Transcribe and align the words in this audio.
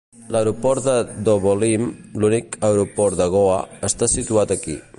L'aeroport 0.35 0.85
de 0.85 0.95
Dabolim, 1.27 1.85
l'únic 2.23 2.57
aeroport 2.69 3.19
de 3.21 3.31
Goa, 3.35 3.61
està 3.91 4.09
situat 4.19 4.55
aquí. 4.57 4.81